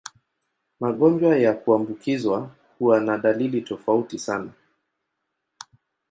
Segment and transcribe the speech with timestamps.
[0.79, 4.51] Magonjwa ya kuambukizwa huwa na dalili tofauti sana.